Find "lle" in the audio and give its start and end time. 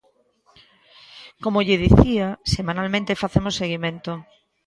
1.67-1.81